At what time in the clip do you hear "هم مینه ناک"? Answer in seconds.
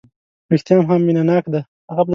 0.87-1.45